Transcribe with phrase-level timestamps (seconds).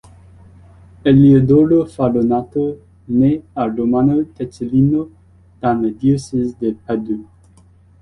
[1.05, 5.11] Eliodoro Farronato naît à Romano d'Ezzelino
[5.61, 7.27] dans le diocèse de Padoue.